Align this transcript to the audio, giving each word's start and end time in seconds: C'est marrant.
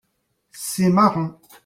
C'est 0.51 0.89
marrant. 0.89 1.39